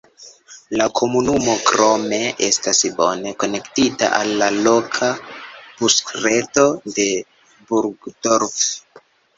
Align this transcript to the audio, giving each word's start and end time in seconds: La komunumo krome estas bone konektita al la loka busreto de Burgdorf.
La 0.79 0.85
komunumo 0.99 1.53
krome 1.67 2.19
estas 2.47 2.81
bone 3.01 3.35
konektita 3.45 4.11
al 4.21 4.33
la 4.43 4.49
loka 4.57 5.13
busreto 5.29 6.69
de 6.99 7.09
Burgdorf. 7.69 8.61